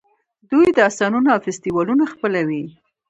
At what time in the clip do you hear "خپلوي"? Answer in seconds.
2.13-2.63